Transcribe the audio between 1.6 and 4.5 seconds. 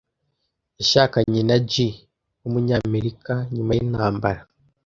GI wumunyamerika nyuma yintambara.